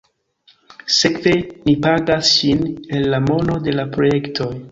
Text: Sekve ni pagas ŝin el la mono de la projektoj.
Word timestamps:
Sekve 0.95 1.33
ni 1.67 1.75
pagas 1.83 2.31
ŝin 2.39 2.65
el 2.99 3.07
la 3.15 3.23
mono 3.29 3.61
de 3.69 3.79
la 3.81 3.89
projektoj. 3.97 4.53